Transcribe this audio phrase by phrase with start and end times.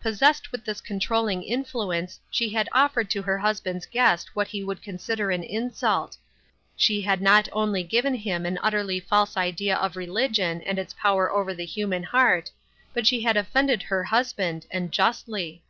[0.00, 4.64] Possessed with this control ling influence she had offered to her husband's guest what he
[4.64, 6.16] would consider an insult;
[6.74, 11.30] she had not only given him an utterly false idea of religion and its power
[11.30, 12.50] over the human heart,
[12.92, 15.62] but she had offended her husband, and justly.